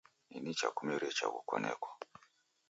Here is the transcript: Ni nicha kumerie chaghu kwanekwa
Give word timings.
Ni 0.29 0.37
nicha 0.43 0.67
kumerie 0.75 1.11
chaghu 1.17 1.39
kwanekwa 1.47 1.89